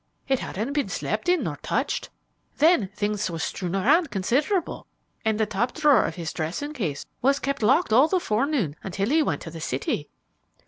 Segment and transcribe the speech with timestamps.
[0.27, 2.09] It hadn't been slept in nor touched.
[2.57, 4.87] Then things was strewn around considerable,
[5.23, 9.09] and the top drawer of his dressing case was kept locked all the forenoon until
[9.09, 10.09] he went to the city."